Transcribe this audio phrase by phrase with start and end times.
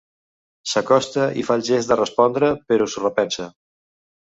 [0.71, 3.49] S'acosta i fa el gest de respondre, però s'ho repensa.